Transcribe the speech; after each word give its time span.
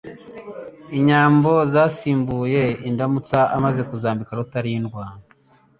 Inyambo 0.97 1.51
zisimbuye 1.71 2.63
IndamutsaAmaze 2.89 3.81
kuzambika 3.89 4.31
Rutarindwa 4.39 5.03